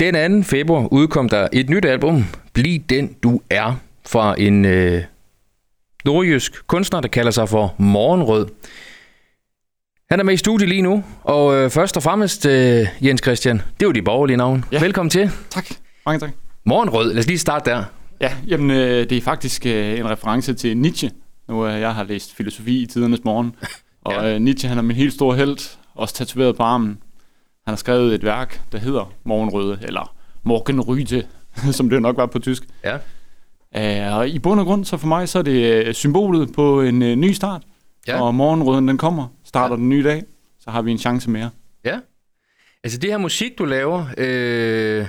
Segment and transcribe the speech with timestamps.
[0.00, 0.48] Den 2.
[0.48, 5.02] februar udkom der et nyt album, Bliv den du er, fra en øh,
[6.04, 8.46] nordjysk kunstner, der kalder sig for Morgenrød.
[10.10, 13.56] Han er med i studiet lige nu, og øh, først og fremmest, øh, Jens Christian,
[13.56, 14.64] det er jo de borgerlige navn.
[14.72, 14.80] Ja.
[14.80, 15.30] Velkommen til.
[15.50, 15.64] Tak.
[16.06, 16.30] Mange tak.
[16.64, 17.84] Morgenrød, lad os lige starte der.
[18.20, 21.10] Ja, jamen, øh, det er faktisk øh, en reference til Nietzsche.
[21.48, 23.52] Nu øh, jeg har læst filosofi i tidernes morgen.
[24.04, 24.34] Og Ja.
[24.34, 26.98] øh, Nietzsche, han er min helt store held, også tatoveret på armen.
[27.66, 31.26] Han har skrevet et værk, der hedder Morgenrøde, eller Morgenrøde,
[31.76, 32.62] som det nok var på tysk.
[32.84, 32.96] Ja.
[33.76, 36.82] Uh, og i bund og grund, så for mig, så er det øh, symbolet på
[36.82, 37.62] en øh, ny start.
[38.08, 38.22] Ja.
[38.22, 40.22] Og morgenrøden, den kommer, starter den nye dag,
[40.60, 41.50] så har vi en chance mere.
[41.84, 41.98] Ja.
[42.84, 45.06] Altså det her musik, du laver, øh,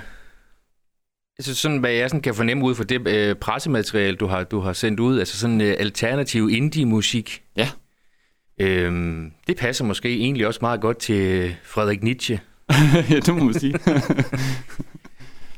[1.39, 4.59] altså sådan, hvad jeg sådan kan fornemme ud fra det øh, pressemateriale, du har, du
[4.59, 7.43] har sendt ud, altså sådan øh, alternativ indie-musik.
[7.55, 7.69] Ja.
[8.61, 12.39] Øh, det passer måske egentlig også meget godt til Frederik Nietzsche.
[13.09, 13.73] ja, det må man sige.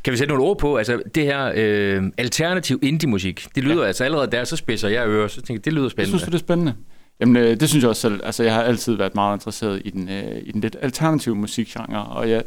[0.03, 3.87] Kan vi sætte nogle ord på, altså det her øh, alternativ indie-musik, det lyder ja.
[3.87, 6.09] altså allerede der, så spidser jeg ører, så tænker jeg, det lyder Jeg spændende.
[6.09, 6.73] synes du, det er spændende?
[7.19, 8.21] Jamen, øh, det synes jeg også selv.
[8.23, 12.03] Altså, jeg har altid været meget interesseret i den, øh, i den lidt alternative musikgenre,
[12.03, 12.43] og jeg,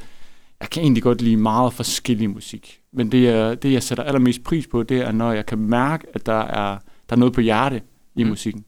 [0.61, 2.81] jeg kan egentlig godt lide meget forskellig musik.
[2.93, 6.07] Men det, jeg, det, jeg sætter allermest pris på, det er, når jeg kan mærke,
[6.15, 7.83] at der er, der er noget på hjerte
[8.17, 8.29] i mm.
[8.29, 8.65] musikken.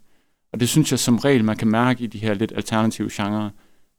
[0.52, 3.50] Og det synes jeg som regel, man kan mærke i de her lidt alternative genrer.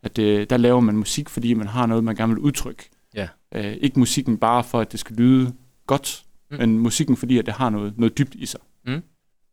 [0.04, 2.90] At øh, der laver man musik, fordi man har noget, man gerne vil udtrykke.
[3.16, 3.28] Ja.
[3.56, 5.54] Øh, ikke musikken bare for, at det skal lyde
[5.88, 6.58] godt, Mm.
[6.58, 8.60] men musikken, fordi at det har noget, noget dybt i sig.
[8.86, 9.02] Mm.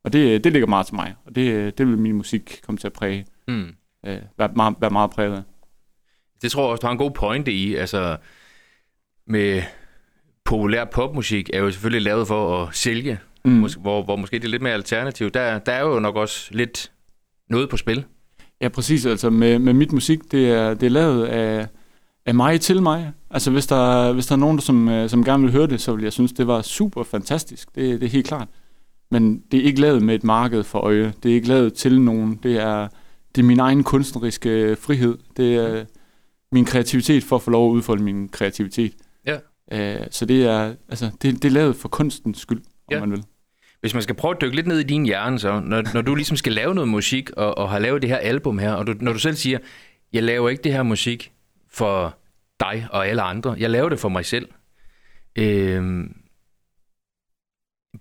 [0.05, 2.87] Og det, det ligger meget til mig, og det, det vil min musik komme til
[2.87, 3.67] at præge, Mm.
[4.07, 5.43] øh, være, meget, være meget præget af.
[6.43, 7.75] Det tror jeg også, du har en god pointe i.
[7.75, 8.17] Altså,
[9.27, 9.63] med
[10.45, 13.53] populær popmusik er jo selvfølgelig lavet for at sælge, Mm.
[13.53, 13.65] mm.
[13.65, 15.31] mås- hvor, hvor måske det er lidt mere alternativ.
[15.31, 16.93] Der, der er jo nok også lidt
[17.51, 18.05] noget på spil.
[18.61, 19.07] Ja, præcis.
[19.07, 21.67] Altså med, med mit musik, det er, det er lavet af,
[22.27, 23.13] af mig til mig.
[23.31, 25.81] Altså hvis der, hvis der er nogen, der som, øh, som gerne vil høre det,
[25.81, 27.75] så vil jeg synes, det var super fantastisk.
[27.75, 28.49] Det, det er helt klart.
[29.11, 31.13] Men det er ikke lavet med et marked for øje.
[31.23, 32.41] Det er ikke lavet til nogen.
[32.43, 32.89] Det er,
[33.35, 35.19] det er min egen kunstneriske frihed.
[35.37, 35.85] Det er
[36.53, 38.93] min kreativitet for at få lov at udfolde min kreativitet.
[39.27, 39.37] Ja.
[40.01, 43.01] Uh, så det er, altså, det, det er lavet for kunstens skyld, om Ja.
[43.01, 43.25] man vil.
[43.87, 46.15] Hvis man skal prøve at dykke lidt ned i din hjerne, så når, når du
[46.15, 48.95] ligesom skal lave noget musik, og, og har lavet det her album her, og du,
[49.01, 49.59] når du selv siger,
[50.13, 51.33] jeg laver ikke det her musik
[51.71, 52.19] for
[52.61, 54.49] dig og alle andre, jeg laver det for mig selv.
[55.37, 56.17] Øhm,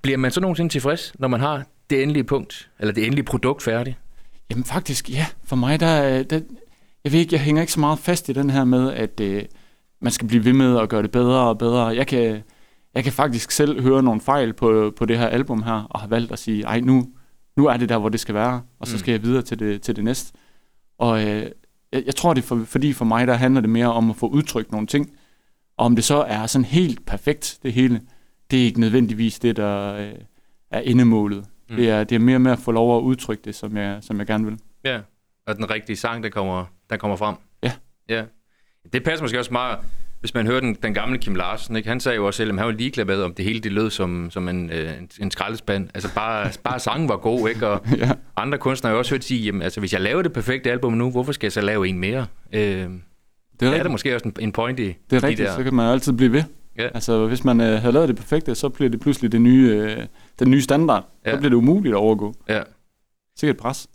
[0.01, 3.63] bliver man så nogensinde tilfreds, når man har det endelige punkt, eller det endelige produkt
[3.63, 3.97] færdigt?
[4.49, 5.25] Jamen faktisk, ja.
[5.43, 6.39] For mig, der, øh, der
[7.03, 9.43] jeg ved ikke, jeg hænger ikke så meget fast i den her med, at øh,
[10.01, 11.85] man skal blive ved med at gøre det bedre og bedre.
[11.85, 12.43] Jeg kan,
[12.95, 16.07] jeg kan faktisk selv høre nogle fejl på, på det her album her, og har
[16.07, 17.07] valgt at sige, ej, nu,
[17.57, 18.99] nu er det der, hvor det skal være, og så Mm.
[18.99, 20.33] skal jeg videre til det, til det næste.
[20.97, 21.45] Og øh,
[21.91, 24.15] jeg, jeg tror, det er for, fordi for mig, der handler det mere om at
[24.15, 25.11] få udtrykt nogle ting.
[25.77, 28.01] Og om det så er sådan helt perfekt, det hele,
[28.51, 30.13] det er ikke nødvendigvis det, der øh,
[30.71, 31.37] er endemålet.
[31.39, 31.45] Mm.
[31.69, 31.75] Mm.
[31.75, 34.19] Det, er, det er mere med at få lov at udtrykke det, som jeg, som
[34.19, 34.59] jeg gerne vil.
[34.85, 34.99] Ja.
[35.47, 37.35] Og den rigtige sang, der kommer, der kommer frem.
[37.63, 37.71] Ja.
[38.09, 38.23] Ja.
[38.93, 39.77] Det passer måske også meget,
[40.25, 41.89] hvis man hører den, den gamle Kim Larsen, ikke?
[41.89, 43.89] han sagde jo også selv, at han var ligeglad med, om det hele det lød
[43.89, 45.89] som, som en, øh, en, en skraldespand.
[45.93, 47.67] Altså bare, bare sangen var god, ikke?
[47.67, 48.11] Og ja.
[48.35, 50.93] andre kunstnere har jo også hørt sige, jamen, altså, hvis jeg laver det perfekte album
[50.93, 52.25] nu, hvorfor skal jeg så lave en mere?
[52.53, 52.87] Øh, Det
[53.61, 55.55] er er der måske også en, en point i Det er de rigtigt, der.
[55.55, 56.43] så kan man altid blive ved.
[56.77, 56.87] Ja.
[56.93, 59.97] Altså, hvis man øh, havde lavet det perfekte, så bliver det pludselig det nye, øh,
[60.39, 61.09] den nye standard.
[61.25, 61.31] Ja.
[61.31, 62.33] Så bliver det umuligt at overgå.
[62.49, 62.61] Ja.
[63.39, 63.87] Sikkert pres.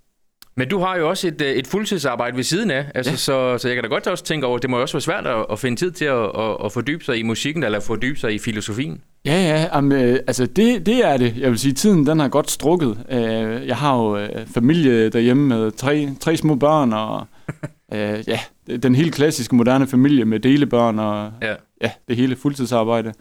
[0.57, 3.17] Men du har jo også et, øh, et fuldtidsarbejde ved siden af, altså, Ja.
[3.17, 5.47] så, så jeg kan da godt også tænke over, det må også være svært at,
[5.53, 8.39] at finde tid til at, at, at fordybe sig i musikken, eller fordybe sig i
[8.39, 9.01] filosofien.
[9.25, 11.37] Ja, ja, am, øh, altså det, det er det.
[11.39, 12.99] Jeg vil sige, tiden den har godt strukket.
[13.11, 17.27] Øh, jeg har jo øh, familie derhjemme med tre, tre små børn, og
[17.95, 18.41] øh, ja,
[18.83, 21.55] den helt klassiske moderne familie med delebørn, og Ja.
[21.83, 23.13] ja, det hele fuldtidsarbejde.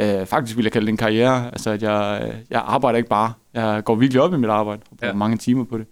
[0.00, 1.46] Øh, faktisk vil jeg kalde det en karriere.
[1.46, 3.32] Altså, at jeg, jeg arbejder ikke bare.
[3.54, 5.16] Jeg går virkelig op i mit arbejde, og bruger ja.
[5.18, 5.86] mange timer på det.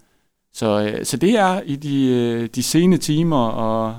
[0.56, 3.96] Så, øh, så det er i de, øh, de sene timer, og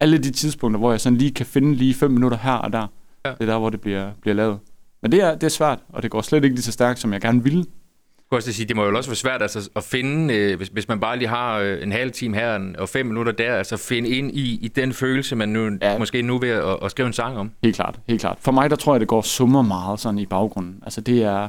[0.00, 2.86] alle de tidspunkter, hvor jeg sådan lige kan finde lige fem minutter her og der.
[3.24, 3.30] Ja.
[3.30, 4.58] Det er der, hvor det bliver, bliver lavet.
[5.02, 7.12] Men det er, det er svært, og det går slet ikke lige så stærkt, som
[7.12, 7.58] jeg gerne ville.
[7.58, 10.68] Jeg kunne også sige, det må jo også være svært altså, at finde, øh, hvis,
[10.68, 13.76] hvis man bare lige har øh, en halv time her og fem minutter der, altså
[13.76, 15.92] finde ind i, i den følelse, man nu, ja.
[15.92, 15.98] Ja.
[15.98, 17.50] måske nu ved at, at skrive en sang om.
[17.62, 18.36] Helt klart, helt klart.
[18.40, 20.78] For mig, der tror jeg, det går summer meget sådan i baggrunden.
[20.82, 21.48] Altså det er,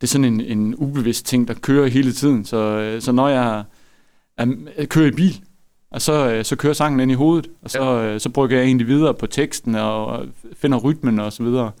[0.00, 2.44] det er sådan en, en ubevidst ting, der kører hele tiden.
[2.44, 3.62] Så, øh, så når jeg,
[4.40, 4.46] er,
[4.76, 5.40] er, kører i bil,
[5.90, 8.18] og så, øh, så kører sangen ind i hovedet, og så, ja.
[8.18, 10.26] så brygger jeg egentlig videre på teksten og
[10.56, 11.72] finder rytmen og så videre.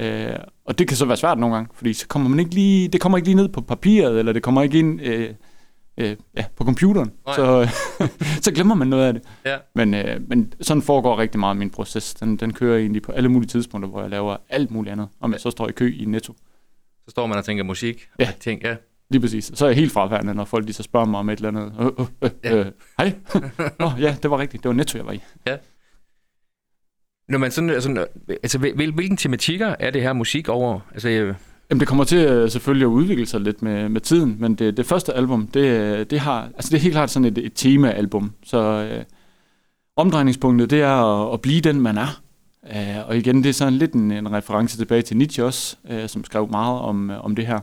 [0.00, 2.88] Øh, og det kan så være svært nogle gange, fordi så kommer man ikke lige,
[2.88, 5.30] det kommer ikke lige ned på papiret, eller det kommer ikke ind øh,
[5.98, 7.68] øh, ja, på computeren, så,
[8.44, 9.22] så glemmer man noget af det.
[9.44, 9.56] Ja.
[9.74, 12.14] Men, øh, men sådan foregår rigtig meget min proces.
[12.14, 15.08] Den, den kører egentlig på alle mulige tidspunkter, hvor jeg laver alt muligt andet.
[15.20, 16.34] Om jeg så står i kø i Netto.
[17.04, 18.08] Så står man og tænker musik.
[18.18, 18.28] Ja.
[18.28, 18.76] Og ting, ja.
[19.10, 19.50] Lige præcis.
[19.54, 21.72] Så er jeg helt fraværende, når folk de så spørger mig om et eller andet.
[21.80, 22.56] Øh, øh, øh, Ja.
[22.56, 22.66] øh,
[22.98, 23.14] hej.
[23.80, 24.62] Nå, ja, det var rigtigt.
[24.62, 25.20] Det var Netto, jeg var i.
[27.28, 28.06] Når man sådan, altså,
[28.42, 30.80] altså hvil, hvilken tematikker er det her musik over?
[30.92, 31.34] Altså, øh,
[31.70, 34.76] Jamen, det kommer til øh, selvfølgelig at udvikle sig lidt med, med tiden, men det,
[34.76, 38.32] det første album, det, det har, altså det er helt klart sådan et, et tema-album,
[38.44, 38.58] så
[38.92, 39.04] øh,
[39.96, 42.22] omdrejningspunktet, det er at, at blive den, man er.
[42.70, 46.08] Øh, og igen, det er sådan lidt en, en reference tilbage til Nietzsche også, øh,
[46.08, 47.58] som skrev meget om, om det her.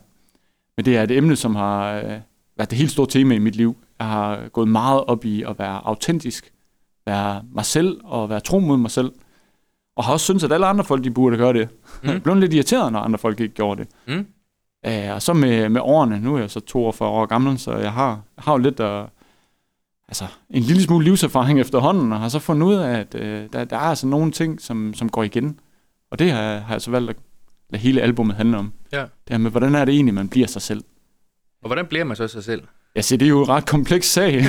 [0.78, 2.20] Men det er et emne, som har øh,
[2.58, 3.76] været det helt store tema i mit liv.
[4.00, 6.54] Jeg har gået meget op i at være autentisk,
[7.06, 9.12] være mig selv og være tro mod mig selv.
[9.96, 11.70] Og har også syntes, at alle andre folk, de burde gøre det.
[12.04, 12.10] Mm.
[12.10, 13.90] Jeg blev lidt irriteret, når andre folk ikke gjorde det.
[14.08, 14.26] Mm.
[14.86, 17.94] Øh, og så med, med årene, nu er jeg så 42 år gammel, så jeg
[17.94, 19.04] har, jeg har jo lidt øh,
[20.08, 23.66] altså, en lille smule livserfaring efterhånden, og har så fundet ud af, at øh, der,
[23.66, 25.60] der er altså nogle ting, som, som går igen.
[26.12, 27.16] Og det har, har jeg så valgt at
[27.74, 28.74] lade hele albummet handle om.
[28.92, 29.06] Ja.
[29.28, 30.84] Det er med, hvordan er det egentlig, man bliver sig selv.
[31.62, 32.64] og hvordan bliver man så sig selv?
[32.96, 34.42] Jeg siger, det er jo en ret kompleks sag.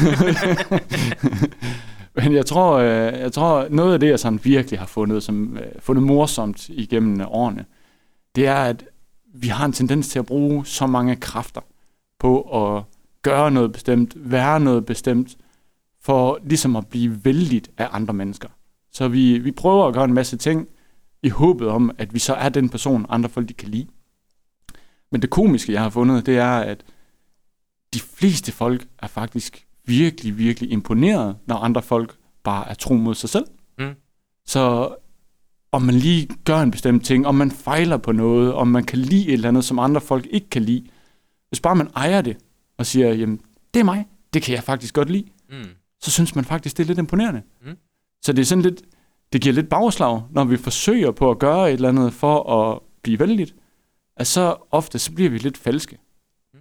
[2.16, 5.56] Men jeg tror, øh, jeg tror, noget af det, jeg sådan virkelig har fundet, som,
[5.56, 7.64] øh, fundet morsomt igennem årene,
[8.36, 8.84] det er, at
[9.34, 11.60] vi har en tendens til at bruge så mange kræfter
[12.18, 12.82] på at
[13.22, 15.36] gøre noget bestemt, være noget bestemt,
[16.02, 18.48] for ligesom at blive vældigt af andre mennesker.
[18.92, 20.68] Så vi, vi prøver at gøre en masse ting
[21.24, 23.86] i håbet om, at vi så er den person, andre folk de kan lide.
[25.12, 26.84] Men det komiske, jeg har fundet, det er, at
[27.94, 33.14] de fleste folk er faktisk virkelig, virkelig imponeret, når andre folk bare er tro mod
[33.14, 33.44] sig selv.
[33.78, 33.94] Mm.
[34.46, 34.94] Så
[35.72, 38.98] om man lige gør en bestemt ting, om man fejler på noget, om man kan
[38.98, 40.86] lide et eller andet, som andre folk ikke kan lide.
[41.48, 42.36] Hvis bare man ejer det
[42.78, 43.40] og siger, jamen,
[43.74, 45.64] det er mig, det kan jeg faktisk godt lide, Mm.
[46.00, 47.42] så synes man faktisk, det er lidt imponerende.
[47.66, 47.76] Mm.
[48.22, 48.82] Så det er sådan lidt,
[49.34, 52.78] det giver lidt bagslag, når vi forsøger på at gøre et eller andet for at
[53.02, 53.54] blive vældigt,
[54.16, 55.98] at så ofte, så bliver vi lidt falske.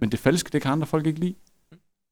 [0.00, 1.34] Men det falske, det kan andre folk ikke lide.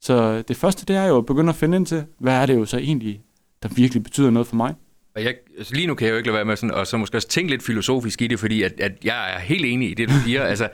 [0.02, 2.54] Så det første, det er jo at begynde at finde ind til, hvad er det
[2.54, 3.20] jo så egentlig,
[3.62, 4.74] der virkelig betyder noget for mig.
[5.14, 6.96] Og jeg, altså lige nu kan jeg jo ikke lade være med sådan, og så
[6.96, 9.94] måske også tænke lidt filosofisk i det, fordi at, at jeg er helt enig i
[9.94, 10.42] det, du siger.
[10.52, 10.68] altså,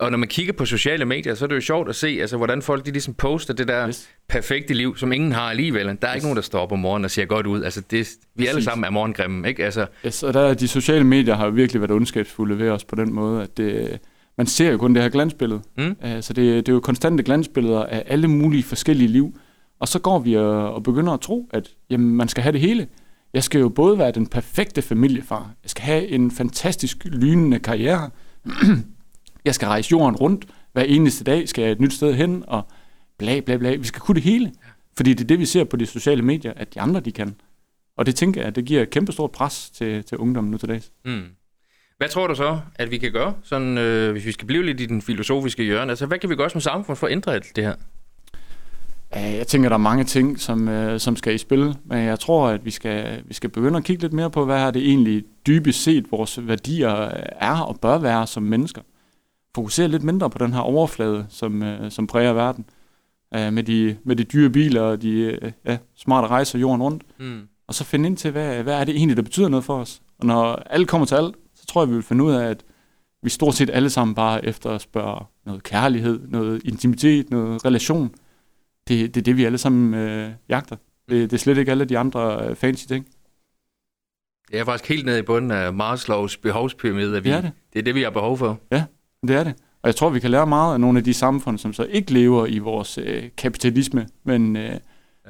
[0.00, 2.36] og når man kigger på sociale medier, så er det jo sjovt at se, altså,
[2.36, 4.08] hvordan folk de ligesom poster det der Yes.
[4.28, 5.98] perfekte liv, som ingen har alligevel.
[6.02, 7.62] Der er ikke nogen, der står op om morgenen og ser godt ud.
[7.62, 9.64] Altså, det, vi alle sammen er morgengrimme, ikke?
[9.64, 12.84] Altså, Yes, og der, er- de sociale medier har jo virkelig været ondskabsfulde ved os
[12.84, 13.98] på den måde, at det,
[14.38, 15.60] man ser jo kun det her glansbillede.
[15.78, 15.96] Mm.
[16.04, 19.38] Uh, så det, det er jo konstante glansbilleder af alle mulige forskellige liv.
[19.80, 22.60] Og så går vi og, og begynder at tro, at jamen, man skal have det
[22.60, 22.86] hele.
[23.34, 28.10] Jeg skal jo både være den perfekte familiefar, jeg skal have en fantastisk lynende karriere,
[29.44, 32.62] jeg skal rejse jorden rundt, hver eneste dag skal jeg et nyt sted hen, og
[33.18, 33.76] bla bla bla.
[33.76, 34.52] Vi skal kunne det hele.
[34.96, 37.34] Fordi det er det, vi ser på de sociale medier, at de andre de kan.
[37.96, 40.58] Og det tænker jeg, at det giver et kæmpe stort pres til, til ungdommen nu
[40.58, 40.92] til dags.
[41.04, 41.24] mm.
[41.98, 44.80] Hvad tror du så, at vi kan gøre, sådan, øh, hvis vi skal blive lidt
[44.80, 45.90] i den filosofiske hjørne?
[45.90, 47.74] Altså, hvad kan vi gøre som samfund for at ændre alt det her?
[49.14, 52.48] Jeg tænker, der er mange ting, som, øh, som skal i spil, men jeg tror,
[52.48, 55.24] at vi skal, vi skal begynde at kigge lidt mere på, hvad er det egentlig
[55.46, 56.90] dybest set vores værdier
[57.40, 58.82] er og bør være som mennesker.
[59.54, 62.64] Fokusere lidt mindre på den her overflade, som, øh, som præger verden.
[63.34, 67.02] Øh, med, de, med de dyre biler og de øh, ja, smarte rejser jorden rundt.
[67.18, 67.40] Mm.
[67.68, 70.02] Og så finde ind til, hvad, hvad er det egentlig, der betyder noget for os.
[70.18, 72.64] Og når alt kommer til alt, så tror jeg, vi vil finde ud af, at
[73.22, 78.14] vi stort set alle sammen bare efterspørger noget kærlighed, noget intimitet, noget relation.
[78.88, 80.76] Det, det er det, vi alle sammen øh, jagter.
[81.08, 83.06] Det, det er slet ikke alle de andre øh, fancy ting.
[84.50, 87.16] Det er faktisk helt nede i bunden af Maslows behovspyramide.
[87.16, 87.52] At vi, Det er det.
[87.72, 88.60] det er det, vi har behov for.
[89.28, 89.54] Det er det.
[89.82, 92.12] Og jeg tror, vi kan lære meget af nogle af de samfund, som så ikke
[92.12, 94.76] lever i vores øh, kapitalisme, men øh,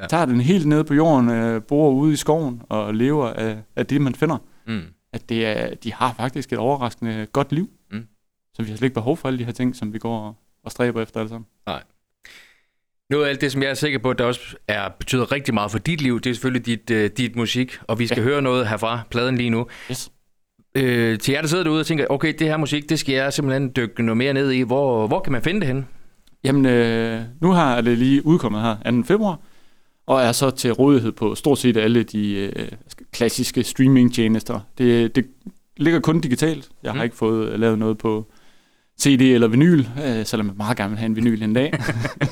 [0.00, 0.06] Ja.
[0.06, 3.86] tager den helt ned på jorden, øh, bor ude i skoven og lever af, af
[3.86, 4.36] det, man finder.
[4.66, 4.82] Mm.
[5.12, 7.70] At det er, de har faktisk et overraskende godt liv.
[7.90, 8.06] Mm.
[8.54, 10.34] Så vi har slet ikke behov for alle de her ting, som vi går og,
[10.64, 11.46] og stræber efter alle sammen.
[13.10, 15.70] Noget af alt det, som jeg er sikker på, der også er, betyder rigtig meget
[15.70, 18.18] for dit liv, det er selvfølgelig dit, uh, dit musik, og vi skal.
[18.18, 18.22] Ja.
[18.24, 19.66] høre noget herfra, pladen lige nu.
[19.90, 20.10] Yes.
[20.74, 23.32] Øh, til jer, der sidder derude og tænker, okay, det her musik, det skal jeg
[23.32, 24.60] simpelthen dykke noget mere ned i.
[24.60, 25.86] Hvor, hvor kan man finde det hen?
[26.44, 29.02] Jamen, øh, nu har det lige udkommet her 2.
[29.02, 29.38] februar,
[30.06, 32.68] og er så til rådighed på stort set alle de øh,
[33.12, 34.60] klassiske streamingtjenester.
[34.78, 35.26] Det, det
[35.76, 36.68] ligger kun digitalt.
[36.82, 37.04] Jeg har Mm.
[37.04, 38.26] ikke fået lavet noget på
[39.00, 41.72] CD eller vinyl, øh, selvom jeg meget gerne vil have en vinyl en dag.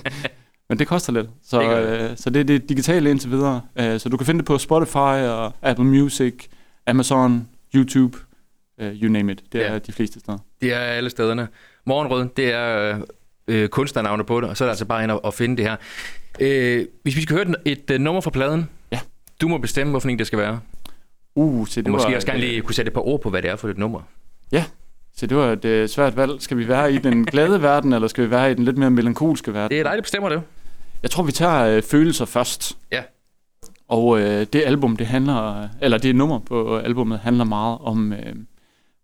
[0.68, 1.26] Men det koster lidt.
[1.47, 3.61] Så, Det øh, så det er det digitale indtil videre.
[3.80, 4.97] Øh, så du kan finde det på Spotify
[5.28, 6.35] og Apple Music,
[6.87, 8.18] Amazon, YouTube,
[8.80, 9.42] øh, you name it.
[9.52, 9.64] Det Ja.
[9.64, 10.38] er de fleste steder.
[10.61, 11.49] Det er alle stederne.
[11.85, 13.00] Morgenrød, det er øh,
[13.49, 15.64] øh, kunstnernavne på det, og så er det altså bare ind og, og finde det
[15.64, 15.76] her.
[16.40, 19.00] Øh, hvis vi skal høre et, et nummer fra pladen, Ja.
[19.40, 20.61] du må bestemme, hvorfor en det skal være.
[21.35, 23.30] Uh, se, det Du måske var også gerne lige kunne sætte et par ord på,
[23.30, 24.00] hvad det er for et nummer.
[24.52, 24.64] Ja,
[25.16, 26.42] så det var et øh, svært valg.
[26.42, 28.90] Skal vi være i den glade verden, eller skal vi være i den lidt mere
[28.90, 29.70] melankolske verden?
[29.70, 30.42] Det er dig, der bestemmer det.
[31.02, 32.76] Jeg tror, vi tager øh, følelser først.
[32.92, 33.02] Ja.
[33.88, 38.35] Og øh, det album, det handler, eller det nummer på albumet handler meget om, øh,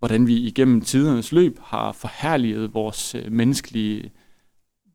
[0.04, 4.10] hvordan vi igennem tidernes løb har forherliget vores øh, menneskelige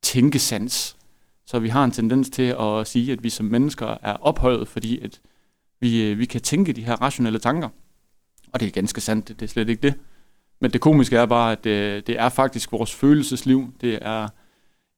[0.01, 0.98] tænkesans.
[1.46, 5.00] Så vi har en tendens til at sige, at vi som mennesker er ophøjet, fordi
[5.00, 5.22] at
[5.80, 7.70] vi, øh, vi kan tænke de her rationelle tanker.
[8.54, 9.94] Og det er ganske sandt, det er slet ikke det.
[10.62, 13.74] Men det komiske er bare, at øh, det er faktisk vores følelsesliv.
[13.82, 14.28] Det er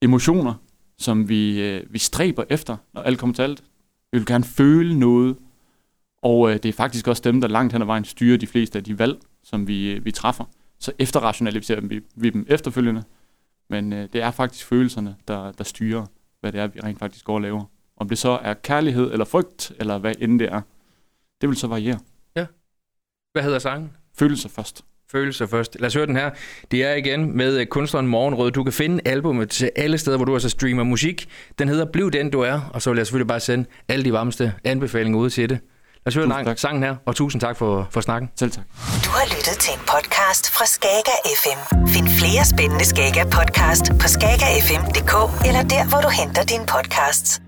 [0.01, 0.53] emotioner,
[0.97, 3.63] som vi, vi stræber efter, når alt kommer til alt.
[4.11, 5.35] Vi vil gerne føle noget,
[6.21, 8.83] og det er faktisk også dem, der langt hen ad vejen styrer de fleste af
[8.83, 10.45] de valg, som vi, øh, vi træffer.
[10.79, 13.03] Så efterrationaliserer vi, vi dem efterfølgende,
[13.69, 16.05] men øh, det er faktisk følelserne, der, der styrer,
[16.39, 17.65] hvad det er, vi rent faktisk går og laver.
[17.97, 20.61] Om det så er kærlighed eller frygt, eller hvad end det er,
[21.41, 21.99] det vil så variere.
[23.31, 23.91] Hvad hedder sangen?
[24.17, 24.85] Følelser først.
[25.11, 25.77] Følelser først.
[25.79, 26.29] Lad os høre den her.
[26.71, 28.51] Det er igen med øh, kunstneren Morgenrød.
[28.51, 31.29] Du kan finde albumet til alle steder, hvor du altså streamer musik.
[31.59, 32.59] Den hedder Bliv den, du er.
[32.73, 35.59] Og så vil jeg selvfølgelig bare sende alle de varmeste anbefalinger ud til det.
[36.05, 36.57] Lad os høre lang, tak.
[36.59, 38.29] sangen her, og tusind tak for, for snakken.
[38.39, 38.63] Selv tak.
[39.05, 41.59] Du har lyttet til en podcast fra Skager FM.
[41.87, 45.13] Find flere spændende Skager podcast på skagerfm.dk
[45.47, 47.41] eller der, hvor du henter dine podcasts.